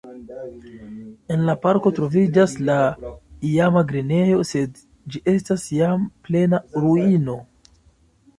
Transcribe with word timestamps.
En 1.33 1.43
la 1.49 1.53
parko 1.65 1.91
troviĝas 1.99 2.55
la 2.69 2.77
iama 3.51 3.85
grenejo, 3.93 4.39
sed 4.53 4.81
ĝi 5.13 5.23
estas 5.35 5.69
jam 5.77 6.09
plena 6.31 6.63
ruino. 6.85 7.39